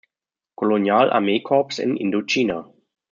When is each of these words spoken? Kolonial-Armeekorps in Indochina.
Kolonial-Armeekorps 0.55 1.77
in 1.77 1.95
Indochina. 1.95 2.67